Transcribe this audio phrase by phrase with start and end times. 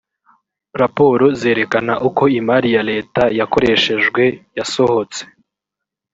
[0.81, 4.23] raporo zerekana uko imari ya leta yakoreshwejwe
[4.57, 5.21] yasohotse